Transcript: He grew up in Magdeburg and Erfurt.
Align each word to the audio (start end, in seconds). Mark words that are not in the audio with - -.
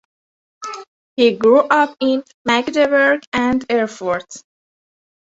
He 1.15 1.37
grew 1.37 1.59
up 1.59 1.95
in 1.99 2.23
Magdeburg 2.43 3.21
and 3.33 3.63
Erfurt. 3.69 4.33